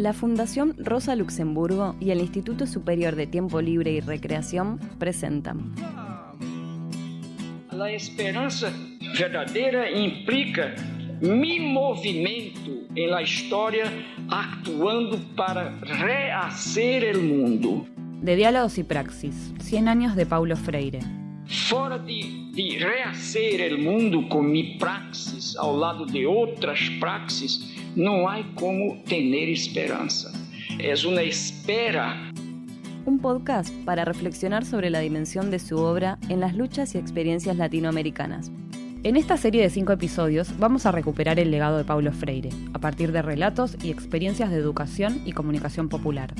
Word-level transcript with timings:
La 0.00 0.14
Fundación 0.14 0.74
Rosa 0.78 1.14
Luxemburgo 1.14 1.94
y 2.00 2.10
el 2.10 2.20
Instituto 2.20 2.66
Superior 2.66 3.16
de 3.16 3.26
Tiempo 3.26 3.60
Libre 3.60 3.90
y 3.90 4.00
Recreación 4.00 4.78
presentan. 4.98 5.74
La 7.70 7.90
esperanza 7.92 8.72
verdadera 9.18 9.90
implica 9.90 10.74
mi 11.20 11.60
movimento 11.60 12.70
en 12.94 13.10
la 13.10 13.20
historia 13.20 13.92
actuando 14.30 15.18
para 15.36 15.78
rehacer 15.80 17.04
el 17.04 17.20
mundo. 17.20 17.86
De 18.22 18.36
diálogos 18.36 18.78
y 18.78 18.84
praxis, 18.84 19.52
100 19.60 19.86
años 19.86 20.16
de 20.16 20.24
Paulo 20.24 20.56
Freire. 20.56 21.00
Fora 21.50 21.98
de, 21.98 22.46
de 22.52 22.78
rehacer 22.78 23.60
el 23.60 23.78
mundo 23.78 24.28
con 24.28 24.52
mi 24.52 24.78
praxis 24.78 25.56
ao 25.56 25.76
lado 25.76 26.06
de 26.06 26.24
outras 26.24 26.88
praxis, 27.00 27.74
não 27.96 28.28
há 28.28 28.40
como 28.54 29.02
ter 29.02 29.50
esperança. 29.50 30.32
É 30.78 30.94
uma 31.04 31.24
espera. 31.24 32.30
Un 33.04 33.18
podcast 33.18 33.74
para 33.84 34.04
reflexionar 34.04 34.64
sobre 34.64 34.90
la 34.90 35.00
dimensión 35.00 35.50
de 35.50 35.58
su 35.58 35.76
obra 35.78 36.18
en 36.28 36.38
las 36.38 36.54
luchas 36.54 36.94
y 36.94 36.98
experiencias 36.98 37.56
latinoamericanas. 37.56 38.52
En 39.02 39.16
esta 39.16 39.36
serie 39.36 39.62
de 39.62 39.70
cinco 39.70 39.92
episodios 39.92 40.56
vamos 40.56 40.86
a 40.86 40.92
recuperar 40.92 41.40
el 41.40 41.50
legado 41.50 41.78
de 41.78 41.84
Paulo 41.84 42.12
Freire, 42.12 42.50
a 42.74 42.78
partir 42.78 43.10
de 43.10 43.22
relatos 43.22 43.76
y 43.82 43.90
experiencias 43.90 44.50
de 44.50 44.56
educación 44.56 45.20
y 45.26 45.32
comunicación 45.32 45.88
popular 45.88 46.32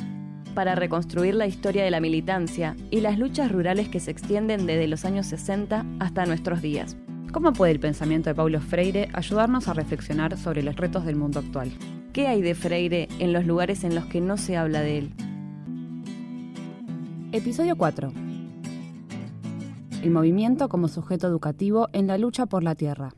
para 0.54 0.74
reconstruir 0.74 1.34
la 1.34 1.46
historia 1.46 1.84
de 1.84 1.90
la 1.90 2.00
militancia 2.00 2.77
y 2.90 3.00
las 3.00 3.18
luchas 3.18 3.50
rurales 3.50 3.88
que 3.88 4.00
se 4.00 4.10
extienden 4.10 4.66
desde 4.66 4.88
los 4.88 5.04
años 5.04 5.26
60 5.26 5.84
hasta 5.98 6.26
nuestros 6.26 6.62
días. 6.62 6.96
¿Cómo 7.32 7.52
puede 7.52 7.73
el 7.73 7.80
pensamiento 7.80 8.28
de 8.28 8.34
Paulo 8.34 8.60
Freire 8.60 9.09
ayudarnos 9.12 9.68
a 9.68 9.73
reflexionar 9.73 10.36
sobre 10.36 10.62
los 10.62 10.76
retos 10.76 11.04
del 11.04 11.16
mundo 11.16 11.38
actual? 11.38 11.71
¿Qué 12.12 12.26
hay 12.26 12.43
de 12.43 12.54
Freire 12.54 13.09
en 13.21 13.32
los 13.32 13.46
lugares 13.46 13.84
en 13.84 13.95
los 13.95 14.06
que 14.06 14.21
no 14.21 14.37
se 14.37 14.56
habla 14.56 14.80
de 14.80 14.98
él? 14.98 15.12
Episodio 17.32 17.76
4. 17.76 18.12
El 20.02 20.10
movimiento 20.10 20.68
como 20.68 20.88
sujeto 20.88 21.28
educativo 21.28 21.88
en 21.93 22.09
la 22.09 22.18
lucha 22.18 22.46
por 22.46 22.65
la 22.65 22.74
tierra. 22.74 23.12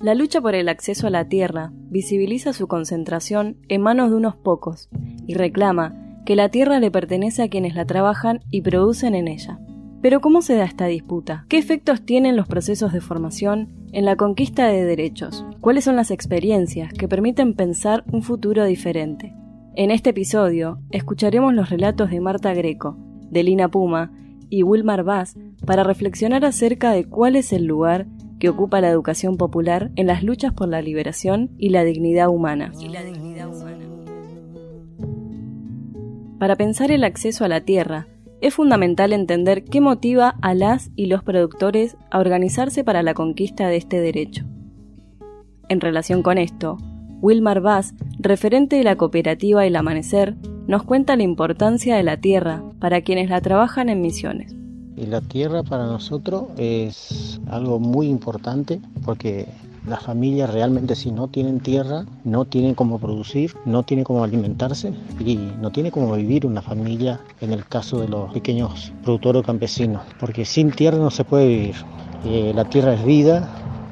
La 0.00 0.14
lucha 0.14 0.42
por 0.42 0.54
el 0.54 0.68
acceso 0.68 1.06
a 1.06 1.10
la 1.10 1.26
tierra 1.26 1.72
visibiliza 1.88 2.52
su 2.52 2.68
concentración 2.68 3.56
en 3.68 3.80
manos 3.80 4.10
de 4.10 4.16
unos 4.16 4.36
pocos 4.36 4.90
y 5.26 5.34
reclama 5.34 6.20
que 6.26 6.36
la 6.36 6.50
tierra 6.50 6.80
le 6.80 6.90
pertenece 6.90 7.42
a 7.42 7.48
quienes 7.48 7.74
la 7.74 7.86
trabajan 7.86 8.40
y 8.50 8.60
producen 8.60 9.14
en 9.14 9.26
ella. 9.26 9.58
Pero 10.02 10.20
¿cómo 10.20 10.42
se 10.42 10.54
da 10.54 10.64
esta 10.64 10.84
disputa? 10.86 11.46
¿Qué 11.48 11.56
efectos 11.56 12.02
tienen 12.02 12.36
los 12.36 12.46
procesos 12.46 12.92
de 12.92 13.00
formación 13.00 13.70
en 13.92 14.04
la 14.04 14.16
conquista 14.16 14.68
de 14.68 14.84
derechos? 14.84 15.46
¿Cuáles 15.62 15.84
son 15.84 15.96
las 15.96 16.10
experiencias 16.10 16.92
que 16.92 17.08
permiten 17.08 17.54
pensar 17.54 18.04
un 18.12 18.22
futuro 18.22 18.66
diferente? 18.66 19.34
En 19.76 19.90
este 19.90 20.10
episodio 20.10 20.78
escucharemos 20.90 21.54
los 21.54 21.70
relatos 21.70 22.10
de 22.10 22.20
Marta 22.20 22.52
Greco, 22.52 22.98
de 23.30 23.42
Lina 23.42 23.68
Puma 23.68 24.12
y 24.50 24.62
Wilmar 24.62 25.04
Bass 25.04 25.36
para 25.64 25.84
reflexionar 25.84 26.44
acerca 26.44 26.92
de 26.92 27.06
cuál 27.06 27.34
es 27.34 27.52
el 27.52 27.64
lugar 27.64 28.06
que 28.38 28.48
ocupa 28.48 28.80
la 28.80 28.90
educación 28.90 29.36
popular 29.36 29.90
en 29.96 30.06
las 30.06 30.22
luchas 30.22 30.52
por 30.52 30.68
la 30.68 30.82
liberación 30.82 31.50
y 31.58 31.70
la 31.70 31.84
dignidad 31.84 32.28
humana. 32.28 32.72
Para 36.38 36.56
pensar 36.56 36.90
el 36.90 37.04
acceso 37.04 37.44
a 37.44 37.48
la 37.48 37.62
tierra, 37.62 38.08
es 38.42 38.54
fundamental 38.54 39.12
entender 39.12 39.64
qué 39.64 39.80
motiva 39.80 40.36
a 40.42 40.54
las 40.54 40.90
y 40.94 41.06
los 41.06 41.22
productores 41.22 41.96
a 42.10 42.18
organizarse 42.18 42.84
para 42.84 43.02
la 43.02 43.14
conquista 43.14 43.68
de 43.68 43.76
este 43.76 44.00
derecho. 44.00 44.44
En 45.68 45.80
relación 45.80 46.22
con 46.22 46.36
esto, 46.36 46.76
Wilmar 47.22 47.60
Bass, 47.60 47.94
referente 48.18 48.76
de 48.76 48.84
la 48.84 48.96
cooperativa 48.96 49.64
El 49.66 49.76
Amanecer, 49.76 50.36
nos 50.66 50.82
cuenta 50.82 51.16
la 51.16 51.22
importancia 51.22 51.96
de 51.96 52.02
la 52.02 52.18
tierra 52.18 52.62
para 52.78 53.00
quienes 53.00 53.30
la 53.30 53.40
trabajan 53.40 53.88
en 53.88 54.02
misiones. 54.02 54.54
Y 54.96 55.06
la 55.06 55.20
tierra 55.20 55.62
para 55.62 55.84
nosotros 55.86 56.44
es 56.56 57.38
algo 57.50 57.78
muy 57.78 58.08
importante 58.08 58.80
porque 59.04 59.46
las 59.86 60.02
familias 60.02 60.52
realmente 60.52 60.96
si 60.96 61.12
no 61.12 61.28
tienen 61.28 61.60
tierra, 61.60 62.06
no 62.24 62.44
tienen 62.44 62.74
cómo 62.74 62.98
producir, 62.98 63.54
no 63.66 63.82
tienen 63.84 64.04
cómo 64.04 64.24
alimentarse 64.24 64.92
y 65.20 65.36
no 65.60 65.70
tiene 65.70 65.92
cómo 65.92 66.14
vivir 66.14 66.46
una 66.46 66.62
familia 66.62 67.20
en 67.40 67.52
el 67.52 67.64
caso 67.66 68.00
de 68.00 68.08
los 68.08 68.32
pequeños 68.32 68.92
productores 69.04 69.44
campesinos. 69.44 70.02
Porque 70.18 70.44
sin 70.44 70.72
tierra 70.72 70.98
no 70.98 71.10
se 71.10 71.24
puede 71.24 71.46
vivir. 71.46 71.76
Eh, 72.24 72.52
la 72.54 72.64
tierra 72.64 72.94
es 72.94 73.04
vida, 73.04 73.48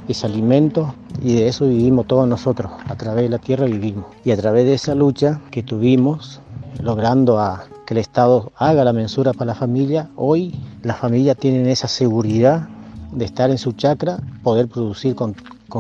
es 0.09 0.25
alimento 0.25 0.95
y 1.23 1.35
de 1.35 1.49
eso 1.49 1.69
vivimos 1.69 2.07
todos 2.07 2.27
nosotros. 2.27 2.73
A 2.87 2.97
través 2.97 3.25
de 3.25 3.29
la 3.29 3.39
tierra 3.39 3.67
vivimos. 3.67 4.07
Y 4.25 4.33
a 4.33 4.37
través 4.37 4.65
de 4.65 4.75
esa 4.75 4.95
lucha 4.95 5.41
que 5.51 5.63
tuvimos, 5.63 6.41
logrando 6.83 7.39
a 7.39 7.67
que 7.85 7.95
el 7.95 7.99
Estado 7.99 8.53
haga 8.57 8.85
la 8.85 8.93
mensura 8.93 9.33
para 9.33 9.47
la 9.47 9.55
familia, 9.55 10.09
hoy 10.17 10.55
las 10.83 10.99
familias 10.99 11.37
tienen 11.37 11.67
esa 11.67 11.89
seguridad 11.89 12.69
de 13.13 13.25
estar 13.25 13.51
en 13.51 13.59
su 13.59 13.73
chacra, 13.73 14.19
poder 14.43 14.69
producir 14.69 15.15
con, 15.15 15.35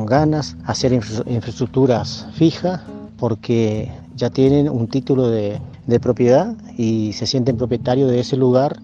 ganas, 0.06 0.56
hacer 0.64 0.92
infraestructuras 0.92 2.26
fijas, 2.34 2.80
porque 3.16 3.92
ya 4.16 4.28
tienen 4.28 4.68
un 4.68 4.88
título 4.88 5.28
de, 5.28 5.60
de 5.86 6.00
propiedad 6.00 6.54
y 6.76 7.12
se 7.12 7.26
sienten 7.26 7.56
propietarios 7.56 8.10
de 8.10 8.20
ese 8.20 8.36
lugar 8.36 8.76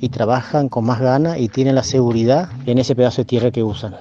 y 0.00 0.08
trabajan 0.08 0.68
con 0.68 0.84
más 0.84 1.00
ganas 1.00 1.38
y 1.38 1.48
tienen 1.48 1.76
la 1.76 1.84
seguridad 1.84 2.48
en 2.66 2.78
ese 2.78 2.96
pedazo 2.96 3.22
de 3.22 3.26
tierra 3.26 3.50
que 3.52 3.62
usan. 3.62 3.94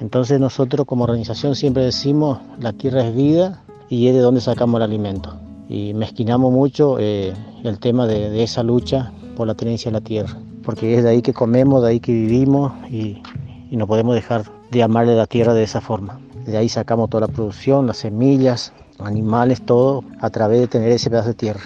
Entonces 0.00 0.38
nosotros 0.38 0.86
como 0.86 1.04
organización 1.04 1.56
siempre 1.56 1.84
decimos 1.84 2.38
la 2.60 2.72
tierra 2.72 3.06
es 3.06 3.14
vida 3.14 3.62
y 3.88 4.06
es 4.06 4.14
de 4.14 4.20
donde 4.20 4.40
sacamos 4.40 4.78
el 4.78 4.84
alimento 4.84 5.43
y 5.68 5.94
mezquinamos 5.94 6.52
mucho 6.52 6.98
eh, 6.98 7.32
el 7.62 7.78
tema 7.78 8.06
de, 8.06 8.42
esa 8.42 8.62
lucha 8.62 9.12
por 9.36 9.46
la 9.46 9.54
tenencia 9.54 9.90
de 9.90 9.98
la 9.98 10.04
tierra, 10.04 10.38
porque 10.62 10.94
es 10.94 11.02
de 11.02 11.10
ahí 11.10 11.22
que 11.22 11.32
comemos, 11.32 11.82
de 11.82 11.88
ahí 11.88 12.00
que 12.00 12.12
vivimos 12.12 12.72
y, 12.90 13.22
y 13.70 13.76
no 13.76 13.86
podemos 13.86 14.14
dejar 14.14 14.44
de 14.70 14.82
amarle 14.82 15.16
la 15.16 15.26
tierra 15.26 15.54
de 15.54 15.62
esa 15.62 15.80
forma. 15.80 16.20
De 16.46 16.56
ahí 16.56 16.68
sacamos 16.68 17.08
toda 17.08 17.26
la 17.26 17.32
producción, 17.32 17.86
las 17.86 17.98
semillas, 17.98 18.72
animales, 18.98 19.62
todo 19.62 20.04
a 20.20 20.30
través 20.30 20.60
de 20.60 20.68
tener 20.68 20.90
ese 20.90 21.10
pedazo 21.10 21.28
de 21.28 21.34
tierra. 21.34 21.62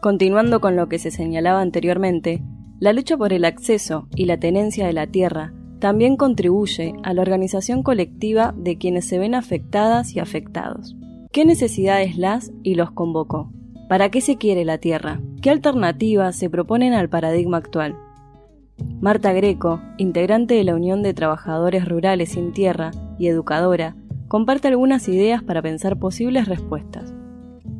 Continuando 0.00 0.60
con 0.60 0.76
lo 0.76 0.88
que 0.88 0.98
se 0.98 1.10
señalaba 1.10 1.60
anteriormente, 1.60 2.42
la 2.80 2.92
lucha 2.92 3.16
por 3.16 3.32
el 3.32 3.44
acceso 3.44 4.08
y 4.16 4.26
la 4.26 4.38
tenencia 4.38 4.86
de 4.86 4.92
la 4.92 5.06
tierra 5.06 5.52
también 5.78 6.16
contribuye 6.16 6.94
a 7.02 7.14
la 7.14 7.22
organización 7.22 7.82
colectiva 7.82 8.54
de 8.56 8.78
quienes 8.78 9.06
se 9.06 9.18
ven 9.18 9.34
afectadas 9.34 10.14
y 10.14 10.20
afectados. 10.20 10.96
¿Qué 11.32 11.46
necesidades 11.46 12.18
las 12.18 12.52
y 12.62 12.74
los 12.74 12.90
convocó? 12.90 13.50
¿Para 13.88 14.10
qué 14.10 14.20
se 14.20 14.36
quiere 14.36 14.66
la 14.66 14.76
Tierra? 14.76 15.18
¿Qué 15.40 15.48
alternativas 15.48 16.36
se 16.36 16.50
proponen 16.50 16.92
al 16.92 17.08
paradigma 17.08 17.56
actual? 17.56 17.96
Marta 19.00 19.32
Greco, 19.32 19.80
integrante 19.96 20.52
de 20.52 20.64
la 20.64 20.74
Unión 20.74 21.02
de 21.02 21.14
Trabajadores 21.14 21.88
Rurales 21.88 22.32
sin 22.32 22.52
Tierra 22.52 22.90
y 23.18 23.28
educadora, 23.28 23.96
comparte 24.28 24.68
algunas 24.68 25.08
ideas 25.08 25.42
para 25.42 25.62
pensar 25.62 25.98
posibles 25.98 26.48
respuestas. 26.48 27.14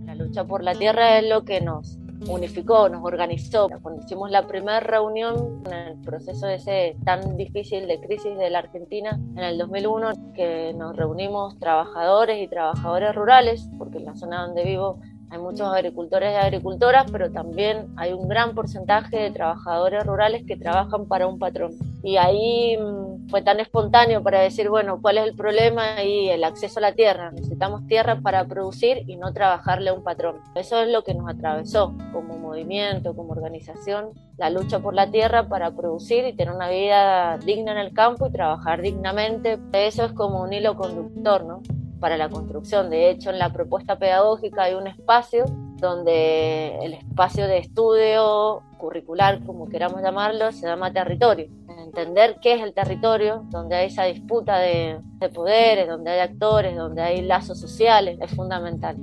La 0.07 0.15
lucha 0.15 0.47
por 0.47 0.65
la 0.65 0.75
tierra 0.75 1.19
es 1.19 1.29
lo 1.29 1.45
que 1.45 1.61
nos 1.61 1.99
unificó, 2.29 2.89
nos 2.89 3.05
organizó. 3.05 3.69
Cuando 3.83 4.03
hicimos 4.03 4.31
la 4.31 4.47
primera 4.47 4.81
reunión 4.81 5.63
en 5.67 5.73
el 5.73 6.01
proceso 6.03 6.49
ese 6.49 6.97
tan 7.05 7.37
difícil 7.37 7.87
de 7.87 8.01
crisis 8.01 8.37
de 8.37 8.51
la 8.51 8.61
Argentina 8.61 9.19
en 9.37 9.39
el 9.39 9.59
2001, 9.59 10.33
que 10.35 10.75
nos 10.75 10.97
reunimos 10.97 11.59
trabajadores 11.59 12.43
y 12.43 12.49
trabajadoras 12.49 13.15
rurales, 13.15 13.69
porque 13.79 13.99
en 13.99 14.07
la 14.07 14.15
zona 14.15 14.47
donde 14.47 14.65
vivo 14.65 14.99
hay 15.33 15.39
muchos 15.39 15.73
agricultores 15.73 16.33
y 16.35 16.37
agricultoras, 16.37 17.11
pero 17.11 17.33
también 17.33 17.87
hay 17.97 18.13
un 18.13 18.29
gran 18.29 18.55
porcentaje 18.55 19.17
de 19.17 19.31
trabajadores 19.31 20.05
rurales 20.05 20.45
que 20.47 20.59
trabajan 20.59 21.07
para 21.07 21.27
un 21.27 21.39
patrón. 21.39 21.73
Y 22.03 22.19
ahí 22.19 22.77
mm, 22.77 23.12
fue 23.29 23.43
tan 23.43 23.61
espontáneo 23.61 24.23
para 24.23 24.41
decir, 24.41 24.69
bueno, 24.69 25.01
¿cuál 25.01 25.19
es 25.19 25.25
el 25.25 25.35
problema? 25.35 26.03
Y 26.03 26.29
el 26.29 26.45
acceso 26.45 26.79
a 26.79 26.83
la 26.83 26.93
tierra. 26.93 27.31
Necesitamos 27.31 27.87
tierra 27.87 28.21
para 28.21 28.45
producir 28.45 29.03
y 29.07 29.17
no 29.17 29.33
trabajarle 29.33 29.91
a 29.91 29.95
un 29.95 30.03
patrón. 30.03 30.37
Eso 30.55 30.83
es 30.83 30.89
lo 30.89 31.03
que 31.05 31.15
nos 31.15 31.29
atravesó 31.29 31.95
como 32.13 32.39
movimiento, 32.39 33.15
como 33.15 33.33
organización, 33.33 34.11
la 34.37 34.51
lucha 34.51 34.81
por 34.81 34.95
la 34.95 35.11
tierra 35.11 35.49
para 35.49 35.71
producir 35.71 36.27
y 36.27 36.35
tener 36.35 36.55
una 36.55 36.69
vida 36.69 37.39
digna 37.39 37.73
en 37.73 37.79
el 37.79 37.93
campo 37.93 38.27
y 38.27 38.33
trabajar 38.33 38.83
dignamente. 38.83 39.59
Eso 39.73 40.05
es 40.05 40.13
como 40.13 40.43
un 40.43 40.53
hilo 40.53 40.77
conductor, 40.77 41.45
¿no? 41.45 41.63
para 42.03 42.17
la 42.17 42.29
construcción. 42.29 42.91
De 42.91 43.11
hecho, 43.11 43.31
en 43.31 43.39
la 43.39 43.53
propuesta 43.53 43.97
pedagógica 43.97 44.65
hay 44.65 44.75
un 44.75 44.89
espacio 44.89 45.45
donde 45.77 46.77
el 46.83 46.95
espacio 46.95 47.47
de 47.47 47.59
estudio 47.59 48.63
curricular, 48.77 49.43
como 49.47 49.69
queramos 49.69 50.03
llamarlo, 50.03 50.51
se 50.51 50.67
llama 50.67 50.93
territorio. 50.93 51.47
Entender 51.95 52.39
qué 52.41 52.55
es 52.55 52.63
el 52.63 52.73
territorio, 52.73 53.45
donde 53.51 53.77
hay 53.77 53.89
esa 53.89 54.05
disputa 54.05 54.59
de, 54.59 54.99
poderes, 55.35 55.87
donde 55.87 56.11
hay 56.11 56.21
actores, 56.21 56.75
donde 56.75 57.03
hay 57.03 57.21
lazos 57.21 57.61
sociales, 57.61 58.19
es 58.19 58.31
fundamental. 58.31 58.97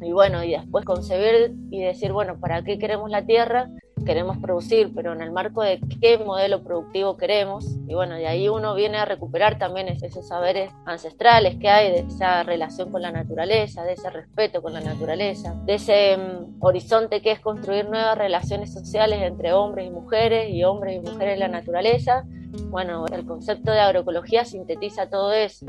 Y 0.00 0.12
bueno, 0.12 0.44
y 0.44 0.52
después 0.52 0.84
concebir 0.84 1.52
y 1.68 1.82
decir, 1.82 2.12
bueno, 2.12 2.38
¿para 2.38 2.62
qué 2.62 2.78
queremos 2.78 3.10
la 3.10 3.26
tierra? 3.26 3.70
Queremos 4.06 4.38
producir, 4.38 4.92
pero 4.94 5.12
en 5.12 5.20
el 5.20 5.30
marco 5.30 5.62
de 5.62 5.78
qué 6.00 6.16
modelo 6.16 6.62
productivo 6.62 7.18
queremos. 7.18 7.66
Y 7.86 7.94
bueno, 7.94 8.14
de 8.14 8.26
ahí 8.26 8.48
uno 8.48 8.74
viene 8.74 8.96
a 8.96 9.04
recuperar 9.04 9.58
también 9.58 9.88
esos 9.88 10.26
saberes 10.26 10.70
ancestrales 10.86 11.56
que 11.56 11.68
hay, 11.68 11.90
de 11.90 11.98
esa 11.98 12.42
relación 12.42 12.90
con 12.90 13.02
la 13.02 13.12
naturaleza, 13.12 13.84
de 13.84 13.92
ese 13.92 14.08
respeto 14.08 14.62
con 14.62 14.72
la 14.72 14.80
naturaleza, 14.80 15.54
de 15.66 15.74
ese 15.74 16.16
mm, 16.16 16.56
horizonte 16.60 17.20
que 17.20 17.32
es 17.32 17.40
construir 17.40 17.88
nuevas 17.90 18.16
relaciones 18.16 18.72
sociales 18.72 19.20
entre 19.22 19.52
hombres 19.52 19.88
y 19.88 19.90
mujeres 19.90 20.48
y 20.48 20.64
hombres 20.64 20.96
y 20.96 21.00
mujeres 21.00 21.34
en 21.34 21.40
la 21.40 21.48
naturaleza. 21.48 22.24
Bueno, 22.70 23.04
el 23.12 23.26
concepto 23.26 23.72
de 23.72 23.80
agroecología 23.80 24.44
sintetiza 24.44 25.10
todo 25.10 25.32
eso. 25.32 25.66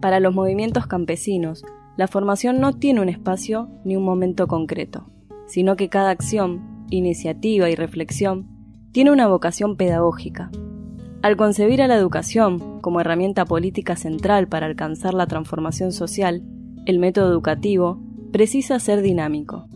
Para 0.00 0.18
los 0.18 0.34
movimientos 0.34 0.86
campesinos, 0.86 1.62
la 1.96 2.08
formación 2.08 2.60
no 2.60 2.72
tiene 2.72 3.02
un 3.02 3.10
espacio 3.10 3.68
ni 3.84 3.94
un 3.94 4.04
momento 4.04 4.46
concreto, 4.46 5.10
sino 5.46 5.76
que 5.76 5.90
cada 5.90 6.08
acción, 6.08 6.69
iniciativa 6.90 7.70
y 7.70 7.74
reflexión 7.74 8.48
tiene 8.92 9.10
una 9.10 9.28
vocación 9.28 9.76
pedagógica. 9.76 10.50
Al 11.22 11.36
concebir 11.36 11.82
a 11.82 11.88
la 11.88 11.96
educación 11.96 12.80
como 12.80 13.00
herramienta 13.00 13.44
política 13.44 13.96
central 13.96 14.48
para 14.48 14.66
alcanzar 14.66 15.14
la 15.14 15.26
transformación 15.26 15.92
social, 15.92 16.42
el 16.86 16.98
método 16.98 17.30
educativo 17.30 18.00
precisa 18.32 18.78
ser 18.78 19.02
dinámico. 19.02 19.66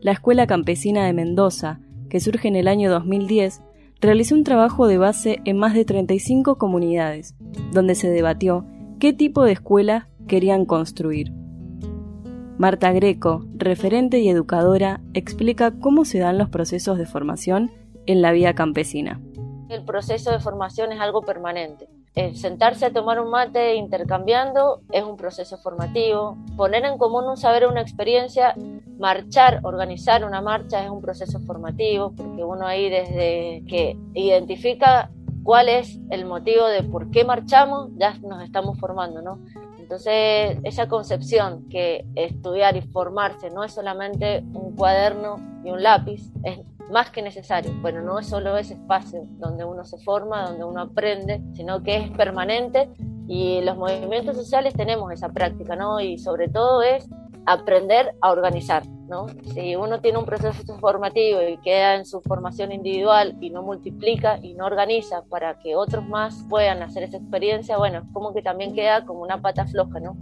La 0.00 0.12
Escuela 0.12 0.46
Campesina 0.46 1.04
de 1.04 1.12
Mendoza, 1.12 1.80
que 2.08 2.20
surge 2.20 2.48
en 2.48 2.56
el 2.56 2.68
año 2.68 2.90
2010, 2.90 3.62
realizó 4.00 4.34
un 4.34 4.44
trabajo 4.44 4.86
de 4.86 4.98
base 4.98 5.40
en 5.44 5.58
más 5.58 5.74
de 5.74 5.84
35 5.84 6.56
comunidades, 6.56 7.34
donde 7.72 7.94
se 7.94 8.08
debatió 8.08 8.64
qué 8.98 9.12
tipo 9.12 9.44
de 9.44 9.52
escuela 9.52 10.08
querían 10.26 10.64
construir. 10.64 11.32
Marta 12.60 12.92
Greco, 12.92 13.46
referente 13.54 14.18
y 14.18 14.28
educadora, 14.28 15.00
explica 15.14 15.70
cómo 15.80 16.04
se 16.04 16.18
dan 16.18 16.36
los 16.36 16.50
procesos 16.50 16.98
de 16.98 17.06
formación 17.06 17.70
en 18.04 18.20
la 18.20 18.32
vida 18.32 18.52
campesina. 18.52 19.18
El 19.70 19.82
proceso 19.82 20.30
de 20.30 20.40
formación 20.40 20.92
es 20.92 21.00
algo 21.00 21.22
permanente. 21.22 21.88
Sentarse 22.34 22.84
a 22.84 22.92
tomar 22.92 23.18
un 23.18 23.30
mate 23.30 23.76
intercambiando 23.76 24.82
es 24.92 25.04
un 25.04 25.16
proceso 25.16 25.56
formativo. 25.56 26.36
Poner 26.58 26.84
en 26.84 26.98
común 26.98 27.24
un 27.24 27.38
saber 27.38 27.66
una 27.66 27.80
experiencia, 27.80 28.54
marchar, 28.98 29.60
organizar 29.62 30.22
una 30.26 30.42
marcha 30.42 30.84
es 30.84 30.90
un 30.90 31.00
proceso 31.00 31.40
formativo, 31.40 32.12
porque 32.14 32.44
uno 32.44 32.66
ahí 32.66 32.90
desde 32.90 33.64
que 33.66 33.96
identifica 34.12 35.10
cuál 35.44 35.70
es 35.70 35.98
el 36.10 36.26
motivo 36.26 36.66
de 36.66 36.82
por 36.82 37.10
qué 37.10 37.24
marchamos, 37.24 37.88
ya 37.96 38.18
nos 38.18 38.42
estamos 38.44 38.78
formando, 38.78 39.22
¿no? 39.22 39.38
Entonces, 39.90 40.56
esa 40.62 40.86
concepción 40.86 41.68
que 41.68 42.06
estudiar 42.14 42.76
y 42.76 42.80
formarse 42.80 43.50
no 43.50 43.64
es 43.64 43.72
solamente 43.72 44.38
un 44.54 44.76
cuaderno 44.76 45.40
y 45.64 45.70
un 45.70 45.82
lápiz, 45.82 46.30
es 46.44 46.60
más 46.92 47.10
que 47.10 47.22
necesario. 47.22 47.72
Bueno, 47.82 48.00
no 48.00 48.20
es 48.20 48.28
solo 48.28 48.56
ese 48.56 48.74
espacio 48.74 49.26
donde 49.40 49.64
uno 49.64 49.84
se 49.84 49.98
forma, 49.98 50.46
donde 50.46 50.62
uno 50.62 50.82
aprende, 50.82 51.42
sino 51.54 51.82
que 51.82 51.96
es 51.96 52.10
permanente 52.10 52.88
y 53.26 53.62
los 53.62 53.76
movimientos 53.76 54.36
sociales 54.36 54.74
tenemos 54.74 55.12
esa 55.12 55.30
práctica, 55.30 55.74
¿no? 55.74 55.98
Y 55.98 56.18
sobre 56.18 56.46
todo 56.46 56.82
es 56.82 57.08
aprender 57.46 58.14
a 58.20 58.30
organizar, 58.30 58.84
¿no? 59.10 59.26
Si 59.52 59.74
uno 59.74 60.00
tiene 60.00 60.18
un 60.18 60.24
proceso 60.24 60.78
formativo 60.78 61.40
y 61.42 61.58
queda 61.58 61.96
en 61.96 62.06
su 62.06 62.20
formación 62.20 62.72
individual 62.72 63.36
y 63.40 63.50
no 63.50 63.62
multiplica 63.62 64.38
y 64.40 64.54
no 64.54 64.64
organiza 64.64 65.22
para 65.28 65.58
que 65.58 65.74
otros 65.74 66.08
más 66.08 66.46
puedan 66.48 66.82
hacer 66.82 67.02
esa 67.02 67.18
experiencia, 67.18 67.76
bueno, 67.76 68.08
como 68.12 68.32
que 68.32 68.40
también 68.40 68.72
queda 68.72 69.04
como 69.04 69.22
una 69.22 69.42
pata 69.42 69.66
floja, 69.66 69.98
¿no? 70.00 70.16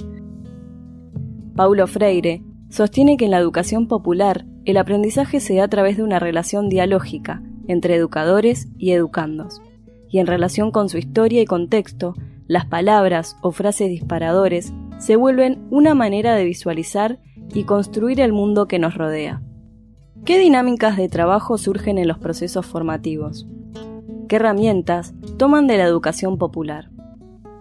Paulo 1.54 1.86
Freire 1.86 2.42
sostiene 2.70 3.16
que 3.16 3.26
en 3.26 3.32
la 3.32 3.38
educación 3.38 3.86
popular 3.86 4.46
el 4.64 4.78
aprendizaje 4.78 5.40
se 5.40 5.56
da 5.56 5.64
a 5.64 5.68
través 5.68 5.98
de 5.98 6.02
una 6.02 6.18
relación 6.18 6.68
dialógica 6.68 7.42
entre 7.68 7.94
educadores 7.94 8.68
y 8.78 8.92
educandos, 8.92 9.60
y 10.08 10.18
en 10.18 10.26
relación 10.26 10.70
con 10.70 10.88
su 10.88 10.96
historia 10.96 11.42
y 11.42 11.44
contexto, 11.44 12.14
las 12.46 12.64
palabras 12.64 13.36
o 13.42 13.52
frases 13.52 13.90
disparadores 13.90 14.72
se 14.96 15.16
vuelven 15.16 15.66
una 15.70 15.94
manera 15.94 16.34
de 16.34 16.44
visualizar 16.44 17.18
y 17.54 17.64
construir 17.64 18.20
el 18.20 18.32
mundo 18.32 18.68
que 18.68 18.78
nos 18.78 18.94
rodea. 18.94 19.42
¿Qué 20.24 20.38
dinámicas 20.38 20.96
de 20.96 21.08
trabajo 21.08 21.58
surgen 21.58 21.98
en 21.98 22.08
los 22.08 22.18
procesos 22.18 22.66
formativos? 22.66 23.46
¿Qué 24.28 24.36
herramientas 24.36 25.14
toman 25.38 25.66
de 25.66 25.78
la 25.78 25.84
educación 25.84 26.36
popular? 26.38 26.90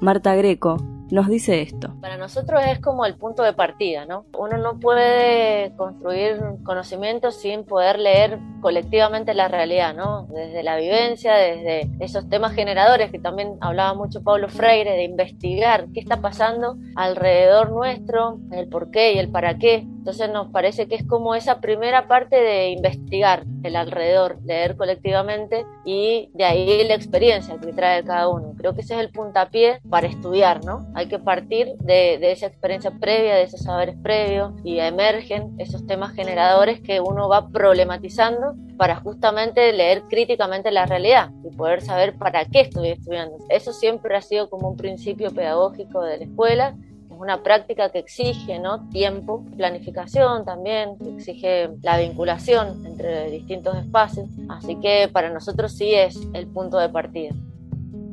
Marta 0.01 0.35
Greco 0.35 0.77
nos 1.11 1.27
dice 1.27 1.61
esto. 1.61 1.93
Para 2.01 2.17
nosotros 2.17 2.61
es 2.67 2.79
como 2.79 3.05
el 3.05 3.15
punto 3.15 3.43
de 3.43 3.53
partida, 3.53 4.05
¿no? 4.05 4.25
Uno 4.37 4.57
no 4.57 4.79
puede 4.79 5.73
construir 5.75 6.39
conocimiento 6.63 7.31
sin 7.31 7.63
poder 7.63 7.99
leer 7.99 8.39
colectivamente 8.61 9.33
la 9.33 9.47
realidad, 9.47 9.93
¿no? 9.95 10.27
Desde 10.27 10.63
la 10.63 10.75
vivencia, 10.77 11.35
desde 11.35 11.89
esos 11.99 12.27
temas 12.29 12.53
generadores 12.53 13.11
que 13.11 13.19
también 13.19 13.57
hablaba 13.61 13.93
mucho 13.93 14.23
Pablo 14.23 14.49
Freire, 14.49 14.91
de 14.91 15.03
investigar 15.03 15.87
qué 15.93 15.99
está 15.99 16.17
pasando 16.17 16.77
alrededor 16.95 17.71
nuestro, 17.71 18.39
el 18.51 18.67
por 18.67 18.91
qué 18.91 19.13
y 19.13 19.19
el 19.19 19.29
para 19.29 19.57
qué. 19.57 19.87
Entonces 20.07 20.31
nos 20.31 20.47
parece 20.47 20.87
que 20.87 20.95
es 20.95 21.03
como 21.03 21.35
esa 21.35 21.59
primera 21.59 22.07
parte 22.07 22.37
de 22.37 22.69
investigar 22.69 23.43
el 23.63 23.75
alrededor, 23.75 24.37
leer 24.45 24.77
colectivamente 24.77 25.65
y 25.83 26.29
de 26.33 26.45
ahí 26.45 26.87
la 26.87 26.93
experiencia 26.93 27.57
que 27.57 27.73
trae 27.73 28.05
cada 28.05 28.29
uno. 28.29 28.53
Creo 28.57 28.73
que 28.73 28.79
ese 28.79 28.93
es 28.93 29.01
el 29.01 29.09
puntapié 29.09 29.81
para 29.89 30.07
estudiar, 30.07 30.63
¿no? 30.63 30.87
Hay 30.95 31.09
que 31.09 31.19
partir 31.19 31.73
de, 31.79 32.19
de 32.19 32.31
esa 32.31 32.45
experiencia 32.45 32.89
previa, 32.89 33.35
de 33.35 33.43
esos 33.43 33.63
saberes 33.63 33.97
previos 34.01 34.53
y 34.63 34.79
emergen 34.79 35.53
esos 35.57 35.85
temas 35.85 36.13
generadores 36.13 36.79
que 36.79 37.01
uno 37.01 37.27
va 37.27 37.49
problematizando 37.49 38.55
para 38.77 38.95
justamente 38.95 39.73
leer 39.73 40.03
críticamente 40.03 40.71
la 40.71 40.85
realidad 40.85 41.31
y 41.43 41.53
poder 41.53 41.81
saber 41.81 42.17
para 42.17 42.45
qué 42.45 42.61
estoy 42.61 42.91
estudiando. 42.91 43.39
Eso 43.49 43.73
siempre 43.73 44.15
ha 44.15 44.21
sido 44.21 44.49
como 44.49 44.69
un 44.69 44.77
principio 44.77 45.31
pedagógico 45.31 46.01
de 46.01 46.19
la 46.19 46.23
escuela 46.23 46.77
una 47.19 47.43
práctica 47.43 47.89
que 47.91 47.99
exige 47.99 48.59
¿no? 48.59 48.89
tiempo, 48.89 49.43
planificación 49.55 50.45
también, 50.45 50.97
que 50.97 51.09
exige 51.15 51.69
la 51.81 51.97
vinculación 51.97 52.85
entre 52.85 53.29
distintos 53.31 53.75
espacios, 53.77 54.27
así 54.49 54.75
que 54.77 55.09
para 55.11 55.31
nosotros 55.31 55.73
sí 55.73 55.93
es 55.93 56.19
el 56.33 56.47
punto 56.47 56.77
de 56.77 56.89
partida. 56.89 57.31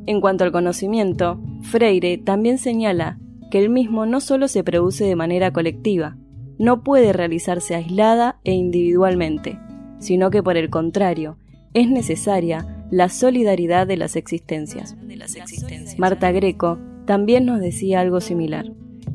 En 0.07 0.21
cuanto 0.21 0.43
al 0.43 0.51
conocimiento, 0.51 1.39
Freire 1.61 2.17
también 2.17 2.57
señala 2.57 3.17
que 3.49 3.59
el 3.59 3.69
mismo 3.69 4.05
no 4.05 4.21
solo 4.21 4.47
se 4.47 4.63
produce 4.63 5.05
de 5.05 5.15
manera 5.15 5.51
colectiva, 5.51 6.17
no 6.57 6.83
puede 6.83 7.11
realizarse 7.11 7.75
aislada 7.75 8.39
e 8.43 8.53
individualmente, 8.53 9.59
sino 9.99 10.29
que 10.29 10.43
por 10.43 10.57
el 10.57 10.69
contrario, 10.69 11.37
es 11.73 11.89
necesaria 11.89 12.85
la 12.91 13.09
solidaridad 13.09 13.87
de 13.87 13.97
las 13.97 14.15
existencias. 14.15 14.95
Marta 15.97 16.31
Greco 16.31 16.77
también 17.05 17.45
nos 17.45 17.59
decía 17.59 17.99
algo 17.99 18.21
similar 18.21 18.65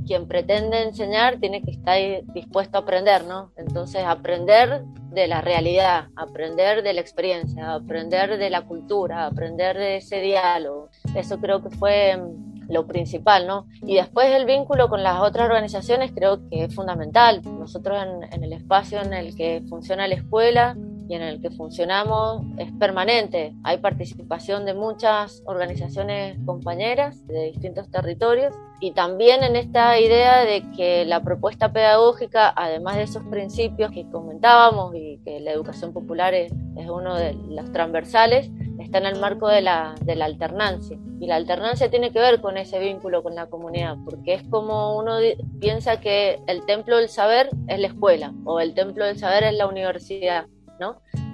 quien 0.06 0.26
pretende 0.26 0.82
enseñar 0.82 1.38
tiene 1.38 1.62
que 1.62 1.70
estar 1.70 1.96
dispuesto 2.32 2.78
a 2.78 2.80
aprender, 2.82 3.24
¿no? 3.24 3.52
Entonces, 3.56 4.04
aprender 4.04 4.82
de 5.10 5.26
la 5.26 5.40
realidad, 5.40 6.08
aprender 6.16 6.82
de 6.82 6.92
la 6.92 7.00
experiencia, 7.00 7.74
aprender 7.74 8.38
de 8.38 8.50
la 8.50 8.62
cultura, 8.62 9.26
aprender 9.26 9.76
de 9.76 9.96
ese 9.96 10.20
diálogo. 10.20 10.88
Eso 11.14 11.38
creo 11.38 11.62
que 11.62 11.70
fue 11.70 12.16
mm, 12.16 12.70
lo 12.70 12.86
principal, 12.86 13.46
¿no? 13.46 13.66
Y 13.82 13.96
después 13.96 14.28
el 14.28 14.46
vínculo 14.46 14.88
con 14.88 15.02
las 15.02 15.20
otras 15.20 15.46
organizaciones 15.46 16.12
creo 16.12 16.48
que 16.48 16.64
es 16.64 16.74
fundamental. 16.74 17.42
Nosotros 17.44 17.98
en, 18.02 18.32
en 18.32 18.44
el 18.44 18.52
espacio 18.52 19.00
en 19.00 19.12
el 19.12 19.34
que 19.36 19.62
funciona 19.68 20.06
la 20.06 20.14
escuela, 20.14 20.76
y 21.10 21.14
en 21.16 21.22
el 21.22 21.42
que 21.42 21.50
funcionamos 21.50 22.44
es 22.56 22.70
permanente. 22.78 23.52
Hay 23.64 23.78
participación 23.78 24.64
de 24.64 24.74
muchas 24.74 25.42
organizaciones 25.44 26.38
compañeras 26.46 27.26
de 27.26 27.46
distintos 27.46 27.90
territorios 27.90 28.54
y 28.78 28.92
también 28.92 29.42
en 29.42 29.56
esta 29.56 29.98
idea 29.98 30.44
de 30.44 30.62
que 30.76 31.04
la 31.04 31.20
propuesta 31.20 31.72
pedagógica, 31.72 32.52
además 32.54 32.94
de 32.94 33.02
esos 33.02 33.24
principios 33.24 33.90
que 33.90 34.08
comentábamos 34.08 34.94
y 34.94 35.18
que 35.24 35.40
la 35.40 35.50
educación 35.50 35.92
popular 35.92 36.32
es, 36.32 36.52
uno 36.76 37.16
de 37.16 37.34
los 37.48 37.72
transversales, 37.72 38.48
está 38.78 38.98
en 38.98 39.06
el 39.06 39.18
marco 39.18 39.48
de 39.48 39.62
la, 39.62 39.96
de 40.02 40.14
la 40.14 40.26
alternancia. 40.26 40.96
Y 41.18 41.26
la 41.26 41.36
alternancia 41.36 41.90
tiene 41.90 42.12
que 42.12 42.20
ver 42.20 42.40
con 42.40 42.56
ese 42.56 42.78
vínculo 42.78 43.22
con 43.22 43.34
la 43.34 43.46
comunidad, 43.46 43.96
porque 44.04 44.34
es 44.34 44.44
como 44.44 44.96
uno 44.96 45.16
piensa 45.60 46.00
que 46.00 46.40
el 46.46 46.64
templo 46.66 46.98
del 46.98 47.08
saber 47.08 47.50
es 47.66 47.80
la 47.80 47.88
escuela 47.88 48.32
o 48.44 48.60
el 48.60 48.74
templo 48.74 49.04
del 49.04 49.18
saber 49.18 49.42
es 49.42 49.54
la 49.54 49.66
universidad 49.66 50.46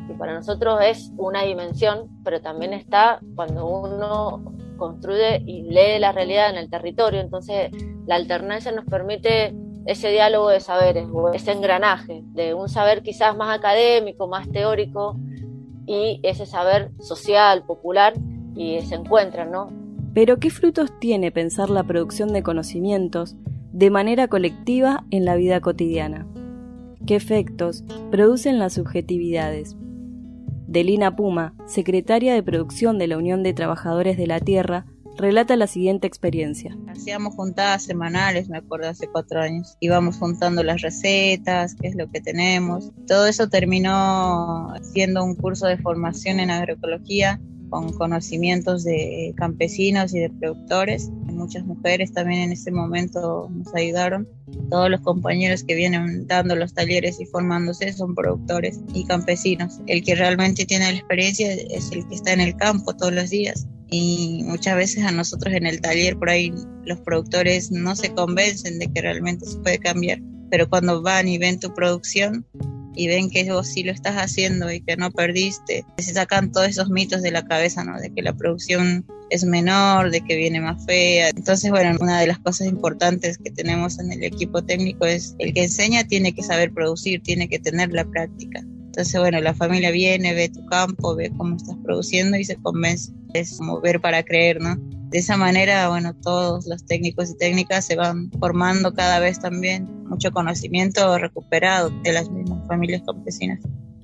y 0.09 0.13
para 0.15 0.35
nosotros 0.35 0.81
es 0.85 1.13
una 1.17 1.43
dimensión, 1.43 2.09
pero 2.25 2.41
también 2.41 2.73
está 2.73 3.21
cuando 3.35 3.67
uno 3.67 4.55
construye 4.77 5.43
y 5.47 5.63
lee 5.63 5.99
la 5.99 6.13
realidad 6.13 6.51
en 6.51 6.57
el 6.57 6.71
territorio. 6.71 7.21
Entonces, 7.21 7.71
la 8.07 8.17
alternancia 8.17 8.73
nos 8.73 8.85
permite 8.85 9.55
ese 9.87 10.11
diálogo 10.11 10.49
de 10.49 10.61
saberes, 10.61 11.07
ese 11.35 11.53
engranaje 11.53 12.23
de 12.33 12.55
un 12.55 12.69
saber 12.69 13.03
quizás 13.03 13.37
más 13.37 13.57
académico, 13.57 14.27
más 14.27 14.51
teórico, 14.51 15.17
y 15.87 16.21
ese 16.25 16.47
saber 16.47 16.91
social, 17.01 17.65
popular, 17.65 18.15
y 18.57 18.81
se 18.83 18.97
encuentran, 18.97 19.53
¿no? 19.53 19.69
Pero, 20.13 20.39
¿qué 20.39 20.51
frutos 20.51 20.91
tiene 20.99 21.31
pensar 21.31 21.71
la 21.71 21.85
producción 21.85 22.33
de 22.33 22.43
conocimientos 22.43 23.37
de 23.73 23.91
manera 23.91 24.29
colectiva 24.29 25.05
en 25.11 25.25
la 25.25 25.37
vida 25.37 25.61
cotidiana? 25.61 26.27
Qué 27.07 27.17
efectos 27.17 27.85
producen 28.11 28.59
las 28.59 28.75
subjetividades, 28.75 29.77
Delina 30.67 31.15
Puma, 31.15 31.55
secretaria 31.67 32.35
de 32.35 32.43
producción 32.43 32.99
de 32.99 33.07
la 33.07 33.17
Unión 33.17 33.43
de 33.43 33.55
Trabajadores 33.55 34.17
de 34.17 34.27
la 34.27 34.41
Tierra, 34.41 34.85
relata 35.17 35.57
la 35.57 35.69
siguiente 35.69 36.07
experiencia. 36.07 36.77
Hacíamos 36.89 37.35
juntadas 37.35 37.85
semanales, 37.85 38.49
me 38.49 38.59
acuerdo, 38.59 38.89
hace 38.89 39.09
cuatro 39.09 39.41
años. 39.41 39.77
Íbamos 39.81 40.19
juntando 40.19 40.63
las 40.63 40.83
recetas, 40.83 41.75
qué 41.77 41.89
es 41.89 41.95
lo 41.95 42.11
que 42.11 42.21
tenemos. 42.21 42.91
Todo 43.07 43.27
eso 43.27 43.49
terminó 43.49 44.75
siendo 44.83 45.25
un 45.25 45.37
curso 45.37 45.67
de 45.67 45.79
formación 45.79 46.41
en 46.41 46.51
agroecología 46.51 47.41
con 47.69 47.93
conocimientos 47.93 48.85
de 48.85 49.35
campesinos 49.37 50.15
y 50.15 50.21
de 50.21 50.31
productores. 50.31 51.11
Muchas 51.25 51.65
mujeres 51.65 52.13
también 52.13 52.41
en 52.43 52.53
ese 52.53 52.71
momento 52.71 53.49
nos 53.51 53.75
ayudaron. 53.75 54.29
Todos 54.71 54.91
los 54.91 55.01
compañeros 55.01 55.65
que 55.65 55.75
vienen 55.75 56.27
dando 56.27 56.57
los 56.57 56.73
talleres 56.75 57.21
y 57.21 57.27
formándose 57.27 57.93
son 57.93 58.15
productores 58.15 58.81
y 58.95 59.05
campesinos. 59.05 59.81
El 59.87 60.03
que 60.03 60.15
realmente 60.15 60.65
tiene 60.65 60.93
la 60.93 60.99
experiencia 60.99 61.53
es 61.53 61.93
el 61.93 62.07
que 62.09 62.15
está 62.15 62.33
en 62.33 62.41
el 62.41 62.57
campo 62.57 62.95
todos 62.95 63.13
los 63.13 63.31
días. 63.31 63.67
Y 63.89 64.43
muchas 64.45 64.77
veces 64.77 65.05
a 65.05 65.13
nosotros 65.13 65.55
en 65.55 65.67
el 65.67 65.81
taller 65.81 66.17
por 66.17 66.31
ahí 66.31 66.53
los 66.85 67.01
productores 67.01 67.71
no 67.71 67.95
se 67.95 68.11
convencen 68.11 68.79
de 68.79 68.91
que 68.93 69.03
realmente 69.03 69.47
se 69.47 69.59
puede 69.59 69.79
cambiar. 69.79 70.21
Pero 70.51 70.69
cuando 70.69 71.03
van 71.03 71.29
y 71.29 71.39
ven 71.39 71.61
tu 71.61 71.73
producción, 71.75 72.47
y 72.97 73.07
ven 73.07 73.31
que 73.31 73.51
vos 73.53 73.69
sí 73.69 73.85
lo 73.85 73.93
estás 73.93 74.17
haciendo 74.17 74.73
y 74.73 74.81
que 74.81 74.97
no 74.97 75.11
perdiste, 75.11 75.85
se 75.99 76.15
sacan 76.15 76.51
todos 76.51 76.69
esos 76.69 76.89
mitos 76.89 77.23
de 77.23 77.31
la 77.31 77.45
cabeza, 77.45 77.85
¿no? 77.85 78.01
De 78.01 78.11
que 78.11 78.23
la 78.23 78.33
producción 78.33 79.07
es 79.31 79.45
menor, 79.45 80.11
de 80.11 80.21
que 80.23 80.37
viene 80.37 80.61
más 80.61 80.85
fea. 80.87 81.31
Entonces, 81.31 81.71
bueno, 81.71 81.97
una 82.01 82.21
de 82.21 82.27
las 82.27 82.39
cosas 82.39 82.69
importantes 82.69 83.39
que 83.39 83.51
tenemos 83.51 83.99
en 83.99 84.13
el 84.13 84.23
equipo 84.25 84.65
técnico 84.65 85.07
es 85.07 85.35
el 85.39 85.53
que 85.53 85.65
enseña 85.65 86.05
tiene 86.05 86.33
que 86.33 86.43
saber 86.43 86.73
producir, 86.73 87.23
tiene 87.23 87.49
que 87.49 87.59
tener 87.59 87.93
la 87.93 88.05
práctica. 88.05 88.61
Entonces, 88.61 89.21
bueno, 89.21 89.41
la 89.41 89.53
familia 89.53 89.91
viene, 89.91 90.33
ve 90.33 90.49
tu 90.49 90.65
campo, 90.67 91.15
ve 91.15 91.31
cómo 91.37 91.57
estás 91.57 91.77
produciendo 91.85 92.39
y 92.39 92.45
se 92.45 92.57
convence. 92.57 93.13
Es 93.35 93.59
como 93.59 93.81
ver 93.81 94.01
para 94.01 94.23
creer, 94.23 94.61
¿no? 94.61 94.96
De 95.11 95.19
esa 95.19 95.37
manera, 95.37 95.89
bueno, 95.89 96.15
todos 96.15 96.67
los 96.67 96.85
técnicos 96.85 97.31
y 97.31 97.37
técnicas 97.37 97.85
se 97.85 97.97
van 97.97 98.31
formando 98.41 98.93
cada 98.93 99.21
vez 99.21 99.39
también 99.39 99.89
mucho 100.09 100.33
conocimiento 100.33 101.17
recuperado 101.19 101.91
de 102.03 102.13
las 102.13 102.29
mismas 102.31 102.67
familias 102.67 103.03
campesinas. 103.07 103.61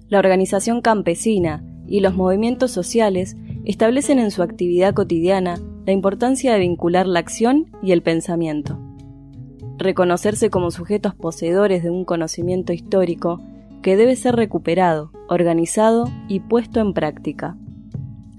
La 0.09 0.19
organización 0.19 0.81
campesina 0.81 1.65
y 1.87 2.01
los 2.01 2.15
movimientos 2.15 2.71
sociales 2.71 3.37
establecen 3.65 4.19
en 4.19 4.31
su 4.31 4.43
actividad 4.43 4.95
cotidiana 4.95 5.59
la 5.87 5.93
importancia 5.93 6.53
de 6.53 6.61
vincular 6.61 7.07
la 7.07 7.19
acción 7.19 7.71
y 7.83 7.93
el 7.93 8.03
pensamiento. 8.03 8.79
Reconocerse 9.79 10.51
como 10.51 10.71
sujetos 10.71 11.15
poseedores 11.15 11.83
de 11.83 11.91
un 11.91 12.05
conocimiento 12.05 12.73
histórico 12.73 13.41
que 13.83 13.97
debe 13.97 14.15
ser 14.15 14.37
recuperado, 14.37 15.11
organizado 15.29 16.09
y 16.29 16.41
puesto 16.41 16.79
en 16.81 16.93
práctica. 16.95 17.57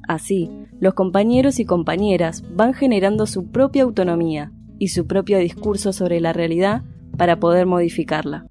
Así, 0.08 0.50
los 0.84 0.96
compañeros 0.96 1.62
y 1.62 1.66
compañeras 1.66 2.44
van 2.54 2.74
generando 2.74 3.26
su 3.26 3.50
propia 3.50 3.84
autonomía 3.84 4.52
y 4.80 4.90
su 4.90 5.08
propio 5.08 5.38
discurso 5.38 5.94
sobre 5.94 6.20
la 6.20 6.34
realidad 6.34 6.84
para 7.18 7.40
poder 7.40 7.66
modificarla. 7.66 8.48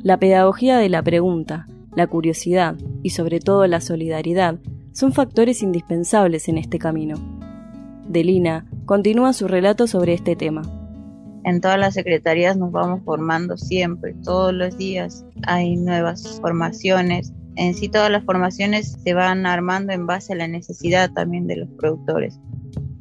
La 0.00 0.16
pedagogía 0.20 0.78
de 0.78 0.88
la 0.88 1.02
pregunta, 1.02 1.66
la 1.96 2.06
curiosidad 2.06 2.76
y 3.02 3.10
sobre 3.10 3.40
todo 3.40 3.66
la 3.66 3.80
solidaridad 3.80 4.60
son 4.92 5.12
factores 5.12 5.60
indispensables 5.64 6.48
en 6.48 6.56
este 6.56 6.78
camino. 6.78 7.16
Delina 8.08 8.64
continúa 8.84 9.32
su 9.32 9.48
relato 9.48 9.88
sobre 9.88 10.14
este 10.14 10.36
tema. 10.36 10.62
En 11.42 11.60
todas 11.60 11.80
las 11.80 11.94
secretarías 11.94 12.56
nos 12.56 12.70
vamos 12.70 13.00
formando 13.04 13.56
siempre, 13.56 14.14
todos 14.22 14.54
los 14.54 14.78
días 14.78 15.26
hay 15.48 15.74
nuevas 15.74 16.38
formaciones, 16.40 17.32
en 17.56 17.74
sí 17.74 17.88
todas 17.88 18.10
las 18.10 18.24
formaciones 18.24 18.96
se 19.02 19.14
van 19.14 19.46
armando 19.46 19.92
en 19.92 20.06
base 20.06 20.32
a 20.32 20.36
la 20.36 20.48
necesidad 20.48 21.10
también 21.12 21.46
de 21.46 21.56
los 21.56 21.68
productores. 21.78 22.38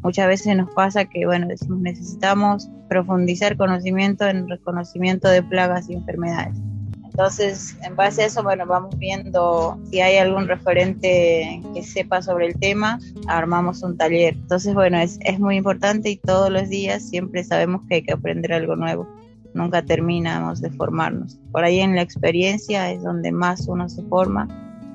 Muchas 0.01 0.27
veces 0.27 0.55
nos 0.57 0.69
pasa 0.73 1.05
que, 1.05 1.25
bueno, 1.25 1.47
decimos 1.47 1.79
necesitamos 1.79 2.69
profundizar 2.89 3.55
conocimiento 3.55 4.27
en 4.27 4.49
reconocimiento 4.49 5.29
de 5.29 5.41
plagas 5.41 5.89
y 5.89 5.93
enfermedades. 5.93 6.57
Entonces, 7.05 7.77
en 7.83 7.95
base 7.95 8.23
a 8.23 8.25
eso, 8.25 8.41
bueno, 8.41 8.65
vamos 8.65 8.97
viendo 8.97 9.79
si 9.89 10.01
hay 10.01 10.17
algún 10.17 10.47
referente 10.47 11.61
que 11.73 11.83
sepa 11.83 12.23
sobre 12.23 12.47
el 12.47 12.59
tema, 12.59 12.99
armamos 13.27 13.83
un 13.83 13.95
taller. 13.97 14.33
Entonces, 14.33 14.73
bueno, 14.73 14.97
es, 14.97 15.19
es 15.21 15.39
muy 15.39 15.57
importante 15.57 16.09
y 16.09 16.17
todos 16.17 16.49
los 16.49 16.69
días 16.69 17.07
siempre 17.07 17.43
sabemos 17.43 17.83
que 17.87 17.95
hay 17.95 18.01
que 18.01 18.13
aprender 18.13 18.51
algo 18.51 18.75
nuevo 18.75 19.07
nunca 19.53 19.83
terminamos 19.83 20.61
de 20.61 20.71
formarnos. 20.71 21.39
Por 21.51 21.63
ahí 21.63 21.79
en 21.79 21.95
la 21.95 22.01
experiencia 22.01 22.91
es 22.91 23.03
donde 23.03 23.31
más 23.31 23.67
uno 23.67 23.89
se 23.89 24.03
forma 24.03 24.47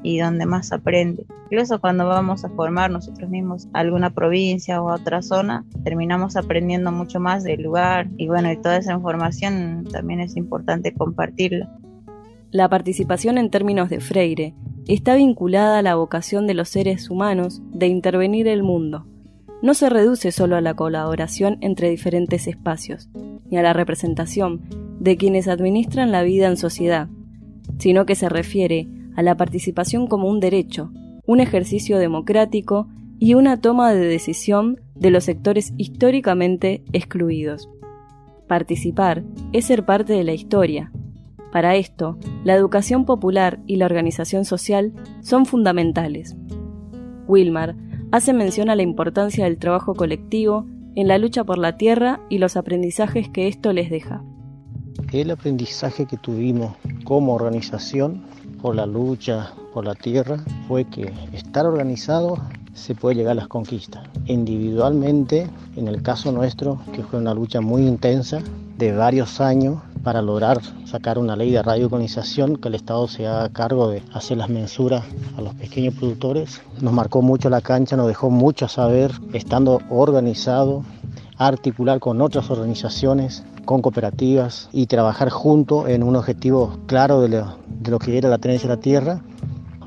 y 0.02 0.18
donde 0.18 0.46
más 0.46 0.72
aprende. 0.72 1.26
Incluso 1.50 1.80
cuando 1.80 2.06
vamos 2.06 2.44
a 2.44 2.50
formar 2.50 2.90
nosotros 2.90 3.30
mismos 3.30 3.68
a 3.72 3.80
alguna 3.80 4.10
provincia 4.10 4.82
o 4.82 4.92
otra 4.92 5.22
zona, 5.22 5.64
terminamos 5.82 6.36
aprendiendo 6.36 6.92
mucho 6.92 7.20
más 7.20 7.42
del 7.42 7.62
lugar 7.62 8.08
y 8.16 8.28
bueno, 8.28 8.52
y 8.52 8.56
toda 8.56 8.76
esa 8.76 8.92
información 8.92 9.86
también 9.90 10.20
es 10.20 10.36
importante 10.36 10.92
compartirla. 10.92 11.70
La 12.50 12.68
participación 12.68 13.38
en 13.38 13.50
términos 13.50 13.90
de 13.90 14.00
Freire 14.00 14.54
está 14.86 15.14
vinculada 15.16 15.78
a 15.78 15.82
la 15.82 15.96
vocación 15.96 16.46
de 16.46 16.54
los 16.54 16.70
seres 16.70 17.10
humanos 17.10 17.60
de 17.72 17.88
intervenir 17.88 18.48
el 18.48 18.62
mundo. 18.62 19.06
No 19.60 19.74
se 19.74 19.90
reduce 19.90 20.32
solo 20.32 20.56
a 20.56 20.60
la 20.60 20.74
colaboración 20.74 21.58
entre 21.60 21.90
diferentes 21.90 22.46
espacios, 22.46 23.10
ni 23.50 23.58
a 23.58 23.62
la 23.62 23.72
representación 23.72 24.62
de 25.00 25.16
quienes 25.16 25.48
administran 25.48 26.12
la 26.12 26.22
vida 26.22 26.48
en 26.48 26.56
sociedad, 26.56 27.08
sino 27.78 28.06
que 28.06 28.14
se 28.14 28.28
refiere 28.28 28.88
a 29.16 29.22
la 29.22 29.36
participación 29.36 30.06
como 30.06 30.28
un 30.28 30.40
derecho, 30.40 30.90
un 31.26 31.40
ejercicio 31.40 31.98
democrático 31.98 32.88
y 33.18 33.34
una 33.34 33.60
toma 33.60 33.92
de 33.92 34.06
decisión 34.06 34.80
de 34.94 35.10
los 35.10 35.24
sectores 35.24 35.72
históricamente 35.76 36.84
excluidos. 36.92 37.68
Participar 38.46 39.24
es 39.52 39.66
ser 39.66 39.84
parte 39.84 40.12
de 40.12 40.24
la 40.24 40.32
historia. 40.32 40.92
Para 41.52 41.76
esto, 41.76 42.18
la 42.44 42.54
educación 42.54 43.04
popular 43.04 43.60
y 43.66 43.76
la 43.76 43.86
organización 43.86 44.44
social 44.44 44.92
son 45.20 45.46
fundamentales. 45.46 46.36
Wilmar 47.26 47.76
hace 48.10 48.32
mención 48.32 48.70
a 48.70 48.76
la 48.76 48.82
importancia 48.82 49.44
del 49.44 49.58
trabajo 49.58 49.94
colectivo 49.94 50.66
en 50.98 51.06
la 51.06 51.16
lucha 51.16 51.44
por 51.44 51.58
la 51.58 51.76
tierra 51.76 52.18
y 52.28 52.38
los 52.38 52.56
aprendizajes 52.56 53.28
que 53.28 53.46
esto 53.46 53.72
les 53.72 53.88
deja. 53.88 54.20
El 55.12 55.30
aprendizaje 55.30 56.06
que 56.06 56.16
tuvimos 56.16 56.74
como 57.04 57.34
organización 57.34 58.24
por 58.60 58.74
la 58.74 58.84
lucha 58.84 59.52
por 59.72 59.84
la 59.84 59.94
tierra 59.94 60.38
fue 60.66 60.86
que 60.86 61.12
estar 61.32 61.66
organizado 61.66 62.36
se 62.74 62.96
puede 62.96 63.14
llegar 63.14 63.30
a 63.30 63.34
las 63.36 63.46
conquistas. 63.46 64.08
Individualmente, 64.26 65.46
en 65.76 65.86
el 65.86 66.02
caso 66.02 66.32
nuestro, 66.32 66.80
que 66.92 67.04
fue 67.04 67.20
una 67.20 67.32
lucha 67.32 67.60
muy 67.60 67.86
intensa 67.86 68.42
de 68.76 68.90
varios 68.90 69.40
años 69.40 69.80
para 70.08 70.22
lograr 70.22 70.58
sacar 70.86 71.18
una 71.18 71.36
ley 71.36 71.50
de 71.50 71.62
radiocolonización 71.62 72.56
que 72.56 72.68
el 72.68 72.76
Estado 72.76 73.06
se 73.08 73.26
haga 73.26 73.50
cargo 73.50 73.90
de 73.90 74.02
hacer 74.14 74.38
las 74.38 74.48
mensuras 74.48 75.04
a 75.36 75.42
los 75.42 75.54
pequeños 75.56 75.92
productores. 75.96 76.62
Nos 76.80 76.94
marcó 76.94 77.20
mucho 77.20 77.50
la 77.50 77.60
cancha, 77.60 77.94
nos 77.94 78.06
dejó 78.06 78.30
mucho 78.30 78.64
a 78.64 78.68
saber, 78.70 79.12
estando 79.34 79.82
organizado, 79.90 80.82
articular 81.36 82.00
con 82.00 82.22
otras 82.22 82.50
organizaciones, 82.50 83.44
con 83.66 83.82
cooperativas 83.82 84.70
y 84.72 84.86
trabajar 84.86 85.28
juntos 85.28 85.86
en 85.90 86.02
un 86.02 86.16
objetivo 86.16 86.78
claro 86.86 87.20
de 87.20 87.28
lo, 87.28 87.58
de 87.68 87.90
lo 87.90 87.98
que 87.98 88.16
era 88.16 88.30
la 88.30 88.38
tenencia 88.38 88.66
de 88.66 88.76
la 88.76 88.80
tierra. 88.80 89.20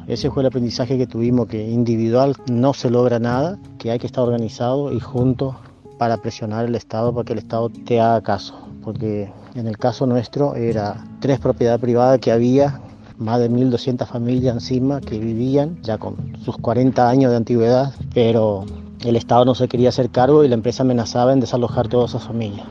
Ese 0.06 0.30
fue 0.30 0.44
el 0.44 0.48
aprendizaje 0.50 1.00
que 1.00 1.08
tuvimos, 1.08 1.48
que 1.48 1.68
individual 1.68 2.36
no 2.46 2.76
se 2.76 2.92
logra 2.92 3.18
nada, 3.18 3.58
que 3.80 3.90
hay 3.90 3.98
que 3.98 4.06
estar 4.06 4.24
organizado 4.24 4.94
y 4.94 5.00
juntos 5.00 5.56
para 5.98 6.18
presionar 6.18 6.66
al 6.68 6.76
Estado 6.76 7.12
para 7.12 7.26
que 7.26 7.34
el 7.34 7.40
Estado 7.40 7.72
te 7.72 8.00
haga 8.00 8.22
caso. 8.22 8.71
Porque 8.84 9.32
en 9.56 9.68
el 9.68 9.78
caso 9.78 10.06
nuestro 10.06 10.56
era 10.56 11.04
tres 11.20 11.40
propiedades 11.40 11.82
privadas 11.82 12.20
que 12.20 12.32
había, 12.32 12.82
más 13.18 13.40
de 13.40 13.52
1.200 13.52 14.08
familias 14.08 14.56
encima 14.56 15.00
que 15.00 15.20
vivían 15.20 15.78
ya 15.84 16.00
con 16.00 16.16
sus 16.44 16.58
40 16.58 17.08
años 17.08 17.30
de 17.30 17.38
antigüedad, 17.38 17.94
pero 18.14 18.66
el 19.06 19.16
Estado 19.16 19.46
no 19.46 19.54
se 19.54 19.68
quería 19.68 19.90
hacer 19.90 20.10
cargo 20.10 20.44
y 20.44 20.48
la 20.48 20.56
empresa 20.56 20.84
amenazaba 20.84 21.32
en 21.32 21.40
desalojar 21.40 21.88
todas 21.88 22.12
esas 22.12 22.24
familias. 22.24 22.66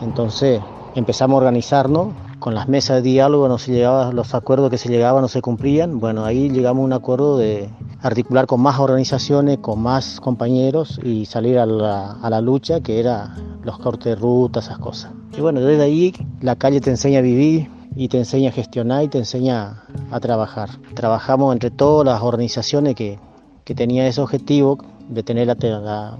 Entonces 0.00 0.60
empezamos 0.94 1.34
a 1.34 1.38
organizarnos, 1.38 2.08
con 2.46 2.54
las 2.54 2.68
mesas 2.68 3.02
de 3.02 3.10
diálogo 3.10 3.48
no 3.48 3.58
se 3.58 3.72
llegaba, 3.72 4.12
los 4.12 4.32
acuerdos 4.32 4.70
que 4.70 4.78
se 4.78 4.88
llegaban 4.88 5.20
no 5.20 5.26
se 5.26 5.42
cumplían, 5.42 5.98
bueno, 5.98 6.24
ahí 6.24 6.48
llegamos 6.48 6.82
a 6.82 6.84
un 6.84 6.92
acuerdo 6.92 7.38
de 7.38 7.68
articular 8.00 8.46
con 8.46 8.60
más 8.60 8.78
organizaciones, 8.78 9.58
con 9.58 9.82
más 9.82 10.20
compañeros 10.20 11.00
y 11.02 11.26
salir 11.26 11.58
a 11.58 11.66
la, 11.66 12.40
lucha 12.40 12.80
que 12.82 13.00
era 13.00 13.34
los 13.64 13.80
cortes 13.80 14.04
de 14.04 14.14
ruta, 14.14 14.60
esas 14.60 14.78
cosas. 14.78 15.10
Y 15.36 15.40
bueno, 15.40 15.60
desde 15.60 15.82
ahí 15.82 16.14
la 16.40 16.54
calle 16.54 16.80
te 16.80 16.90
enseña 16.90 17.18
a 17.18 17.22
vivir, 17.22 17.68
y 17.96 18.06
te 18.06 18.18
enseña 18.18 18.50
a 18.50 18.52
gestionar 18.52 19.02
y 19.02 19.08
te 19.08 19.18
enseña 19.18 19.82
a 20.12 20.20
trabajar. 20.20 20.68
Trabajamos 20.94 21.52
entre 21.52 21.72
todas 21.72 22.06
las 22.06 22.22
organizaciones 22.22 22.94
que, 22.94 23.18
que 23.64 23.74
tenían 23.74 24.06
ese 24.06 24.20
objetivo 24.20 24.78
de 25.08 25.24
tener 25.24 25.48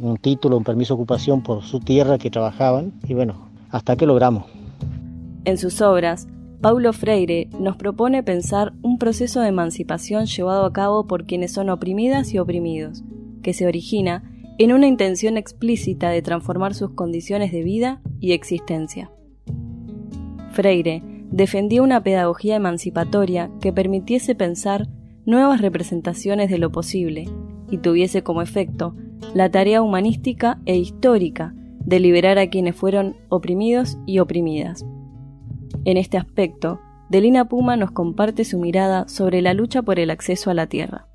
un 0.00 0.16
título, 0.16 0.56
un 0.56 0.64
permiso 0.64 0.94
de 0.94 1.02
ocupación 1.02 1.44
por 1.44 1.62
su 1.62 1.78
tierra 1.78 2.18
que 2.18 2.32
trabajaban 2.32 2.94
y 3.06 3.14
bueno, 3.14 3.46
hasta 3.70 3.94
que 3.94 4.06
logramos. 4.06 4.65
En 5.46 5.58
sus 5.58 5.80
obras, 5.80 6.26
Paulo 6.60 6.92
Freire 6.92 7.48
nos 7.60 7.76
propone 7.76 8.24
pensar 8.24 8.72
un 8.82 8.98
proceso 8.98 9.40
de 9.40 9.48
emancipación 9.48 10.26
llevado 10.26 10.66
a 10.66 10.72
cabo 10.72 11.06
por 11.06 11.24
quienes 11.24 11.52
son 11.52 11.70
oprimidas 11.70 12.34
y 12.34 12.38
oprimidos, 12.38 13.04
que 13.42 13.54
se 13.54 13.64
origina 13.64 14.28
en 14.58 14.72
una 14.72 14.88
intención 14.88 15.36
explícita 15.36 16.10
de 16.10 16.20
transformar 16.20 16.74
sus 16.74 16.90
condiciones 16.90 17.52
de 17.52 17.62
vida 17.62 18.02
y 18.18 18.32
existencia. 18.32 19.12
Freire 20.50 21.04
defendía 21.30 21.80
una 21.80 22.02
pedagogía 22.02 22.56
emancipatoria 22.56 23.48
que 23.60 23.72
permitiese 23.72 24.34
pensar 24.34 24.88
nuevas 25.26 25.60
representaciones 25.60 26.50
de 26.50 26.58
lo 26.58 26.72
posible 26.72 27.28
y 27.70 27.78
tuviese 27.78 28.24
como 28.24 28.42
efecto 28.42 28.96
la 29.32 29.48
tarea 29.48 29.80
humanística 29.80 30.60
e 30.66 30.76
histórica 30.76 31.54
de 31.84 32.00
liberar 32.00 32.36
a 32.38 32.50
quienes 32.50 32.74
fueron 32.74 33.14
oprimidos 33.28 33.96
y 34.06 34.18
oprimidas. 34.18 34.84
En 35.84 35.96
este 35.96 36.18
aspecto, 36.18 36.80
Delina 37.08 37.48
Puma 37.48 37.76
nos 37.76 37.92
comparte 37.92 38.44
su 38.44 38.58
mirada 38.58 39.06
sobre 39.08 39.40
la 39.40 39.54
lucha 39.54 39.82
por 39.82 40.00
el 40.00 40.10
acceso 40.10 40.50
a 40.50 40.54
la 40.54 40.66
tierra. 40.66 41.06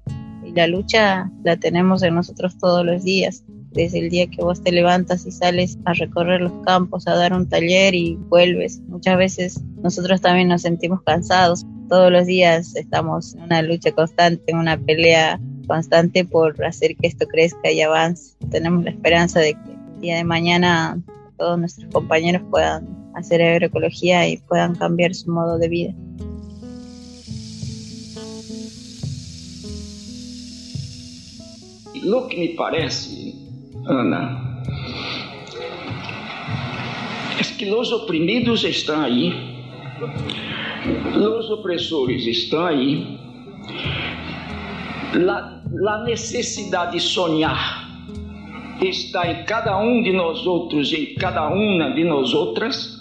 La 0.55 0.67
lucha 0.67 1.31
la 1.43 1.58
tenemos 1.58 2.03
en 2.03 2.15
nosotros 2.15 2.58
todos 2.58 2.86
los 2.86 3.03
días, 3.03 3.43
desde 3.72 4.00
el 4.00 4.10
día 4.10 4.27
que 4.27 4.43
vos 4.43 4.62
te 4.62 4.72
levantas 4.72 5.25
y 5.25 5.31
sales 5.31 5.77
a 5.86 5.93
recorrer 5.93 6.41
los 6.41 6.53
campos, 6.65 7.08
a 7.08 7.15
dar 7.15 7.34
un 7.34 7.48
taller 7.48 7.96
y 7.96 8.15
vuelves. 8.15 8.81
Muchas 8.88 9.17
veces 9.17 9.62
nosotros 9.81 10.22
también 10.22 10.50
nos 10.50 10.62
sentimos 10.62 11.01
cansados. 11.03 11.65
Todos 11.88 12.12
los 12.12 12.25
días 12.25 12.75
estamos 12.75 13.36
en 13.36 13.43
una 13.43 13.62
lucha 13.62 13.91
constante, 13.91 14.43
en 14.48 14.58
una 14.58 14.77
pelea 14.77 15.39
constante 15.67 16.25
por 16.25 16.63
hacer 16.65 16.96
que 16.98 17.08
esto 17.08 17.27
crezca 17.27 17.72
y 17.72 17.81
avance. 17.81 18.36
Tenemos 18.50 18.84
la 18.84 18.91
esperanza 18.91 19.39
de 19.39 19.53
que 19.53 19.72
el 19.96 20.01
día 20.01 20.17
de 20.17 20.24
mañana 20.24 21.01
todos 21.38 21.58
nuestros 21.58 21.91
compañeros 21.91 22.41
puedan 22.50 23.00
hacer 23.15 23.41
agroecología 23.41 24.27
y 24.27 24.38
puedan 24.38 24.75
cambiar 24.75 25.13
su 25.13 25.32
modo 25.32 25.58
de 25.58 25.70
vida. 25.70 25.94
Lo 32.03 32.27
que 32.27 32.38
me 32.38 32.48
parece, 32.56 33.36
Ana, 33.86 34.63
es 37.39 37.51
que 37.51 37.68
los 37.68 37.94
oprimidos 37.94 38.63
están 38.63 39.03
ahí, 39.03 39.32
los 41.15 41.51
opresores 41.51 42.25
están 42.25 42.65
ahí, 42.65 43.20
la, 45.13 45.63
la 45.72 46.03
necesidade 46.03 46.94
de 46.94 47.00
sonhar 47.00 47.82
está 48.82 49.30
em 49.30 49.44
cada 49.44 49.77
um 49.77 50.01
de 50.01 50.12
nós 50.12 50.46
outros, 50.48 50.91
em 50.91 51.13
cada 51.15 51.50
uma 51.50 51.91
de 51.91 52.03
nós 52.03 52.34
outras, 52.34 53.00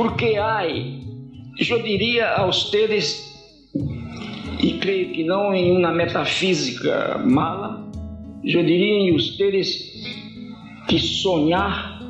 porque 0.00 0.36
há, 0.36 0.66
eu 0.66 1.82
diria 1.82 2.30
a 2.30 2.46
vocês, 2.46 3.38
e 4.58 4.78
creio 4.78 5.12
que 5.12 5.24
não 5.24 5.52
em 5.52 5.76
uma 5.76 5.92
metafísica 5.92 7.18
mala, 7.18 7.86
eu 8.42 8.64
diria 8.64 9.10
em 9.10 9.12
vocês 9.12 9.92
que 10.88 10.98
sonhar 10.98 12.00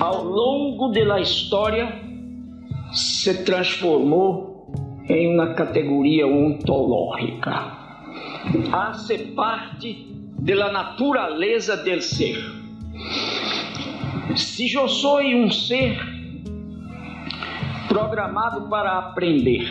ao 0.00 0.24
longo 0.24 0.88
da 0.88 1.20
história 1.20 1.92
se 2.90 3.44
transformou 3.44 4.66
em 5.08 5.32
uma 5.32 5.54
categoria 5.54 6.26
ontológica. 6.26 7.72
Hace 8.72 9.18
parte 9.36 10.08
da 10.40 10.72
natureza 10.72 11.76
del 11.76 12.02
ser. 12.02 12.36
Se 14.34 14.72
eu 14.72 14.88
sou 14.88 15.20
um 15.20 15.48
ser 15.52 16.17
programado 17.88 18.68
para 18.68 18.98
aprender, 18.98 19.66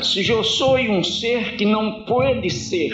se 0.00 0.28
eu 0.28 0.44
sou 0.44 0.78
um 0.78 1.02
ser 1.02 1.56
que 1.56 1.64
não 1.64 2.04
pode 2.04 2.48
ser 2.50 2.92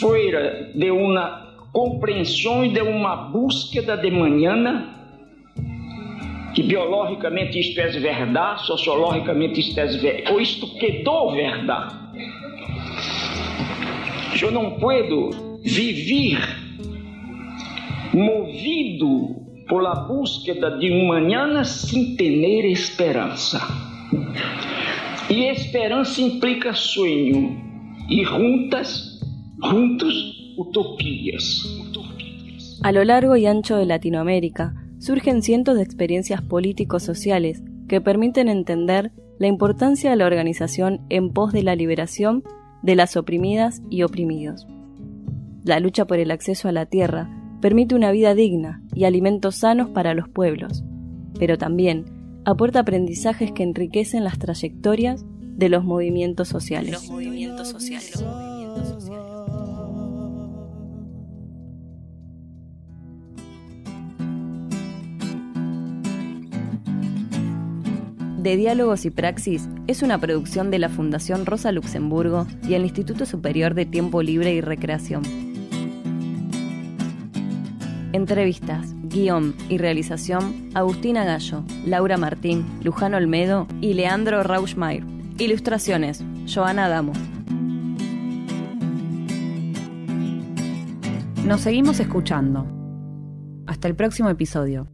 fora 0.00 0.72
de 0.74 0.90
uma 0.90 1.48
compreensão 1.72 2.64
e 2.64 2.70
de 2.70 2.80
uma 2.82 3.16
búsqueda 3.16 3.96
de 3.96 4.10
manhã, 4.10 4.94
que 6.54 6.62
biologicamente 6.62 7.60
isto 7.60 7.78
é 7.80 7.88
verdade, 7.88 8.66
sociologicamente 8.66 9.60
isto 9.60 9.78
é 9.78 9.86
verdade, 9.86 10.32
ou 10.32 10.40
isto 10.40 10.66
quedou 10.78 11.32
verdade. 11.32 11.94
Eu 14.40 14.50
não 14.50 14.72
posso 14.72 15.60
viver 15.62 16.38
movido 18.12 19.47
por 19.68 19.82
la 19.82 19.94
búsqueda 19.94 20.76
de 20.78 20.90
um 20.90 21.08
manhã 21.08 21.62
sem 21.62 22.16
ter 22.16 22.64
esperança. 22.64 23.60
E 25.30 25.44
esperança 25.44 26.22
implica 26.22 26.72
sonho, 26.72 27.54
e 28.08 28.24
juntas, 28.24 29.20
juntos, 29.62 30.54
utopias. 30.56 31.62
A 32.82 32.92
lo 32.92 33.04
largo 33.04 33.36
y 33.36 33.46
ancho 33.46 33.76
de 33.76 33.84
Latinoamérica, 33.84 34.74
surgen 34.98 35.42
cientos 35.42 35.76
de 35.76 35.82
experiencias 35.82 36.40
políticos 36.40 37.02
sociales 37.02 37.62
que 37.88 38.00
permiten 38.00 38.48
entender 38.48 39.12
la 39.38 39.46
importancia 39.46 40.10
de 40.10 40.16
la 40.16 40.26
organización 40.26 41.00
en 41.10 41.32
pos 41.32 41.52
de 41.52 41.62
la 41.62 41.76
liberación 41.76 42.42
de 42.82 42.96
las 42.96 43.16
oprimidas 43.16 43.82
y 43.90 44.02
oprimidos. 44.02 44.66
La 45.64 45.80
lucha 45.80 46.06
por 46.06 46.18
el 46.18 46.30
acceso 46.30 46.68
a 46.68 46.72
la 46.72 46.86
tierra 46.86 47.37
permite 47.60 47.94
una 47.94 48.10
vida 48.10 48.34
digna 48.34 48.82
y 48.94 49.04
alimentos 49.04 49.56
sanos 49.56 49.90
para 49.90 50.14
los 50.14 50.28
pueblos, 50.28 50.84
pero 51.38 51.58
también 51.58 52.04
aporta 52.44 52.80
aprendizajes 52.80 53.52
que 53.52 53.62
enriquecen 53.62 54.24
las 54.24 54.38
trayectorias 54.38 55.24
de 55.40 55.68
los 55.68 55.84
movimientos 55.84 56.48
sociales. 56.48 56.92
Los 56.92 57.10
movimientos 57.10 57.68
sociales. 57.68 58.24
de 68.48 68.56
Diálogos 68.56 69.04
y 69.04 69.10
Praxis 69.10 69.68
es 69.88 70.00
una 70.00 70.18
producción 70.18 70.70
de 70.70 70.78
la 70.78 70.88
Fundación 70.88 71.44
Rosa 71.44 71.70
Luxemburgo 71.70 72.46
y 72.66 72.74
el 72.74 72.84
Instituto 72.84 73.26
Superior 73.26 73.74
de 73.74 73.84
Tiempo 73.84 74.22
Libre 74.22 74.54
y 74.54 74.62
Recreación. 74.62 75.47
Entrevistas, 78.18 78.96
guion 79.04 79.54
y 79.68 79.78
realización 79.78 80.70
Agustina 80.74 81.24
Gallo, 81.24 81.62
Laura 81.86 82.16
Martín, 82.16 82.66
Luján 82.82 83.14
Olmedo 83.14 83.68
y 83.80 83.94
Leandro 83.94 84.42
Rauschmeier. 84.42 85.04
Ilustraciones, 85.38 86.24
Joana 86.52 86.86
Adamo. 86.86 87.12
Nos 91.44 91.60
seguimos 91.60 92.00
escuchando. 92.00 92.66
Hasta 93.68 93.86
el 93.86 93.94
próximo 93.94 94.30
episodio. 94.30 94.88